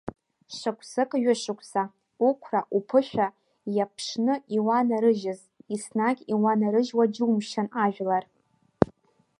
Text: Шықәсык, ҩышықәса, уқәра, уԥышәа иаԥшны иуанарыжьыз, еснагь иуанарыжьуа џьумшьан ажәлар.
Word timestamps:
Шықәсык, 0.57 1.11
ҩышықәса, 1.23 1.83
уқәра, 2.27 2.61
уԥышәа 2.77 3.27
иаԥшны 3.75 4.33
иуанарыжьыз, 4.57 5.41
еснагь 5.73 6.21
иуанарыжьуа 6.33 7.05
џьумшьан 7.13 7.67
ажәлар. 7.83 8.25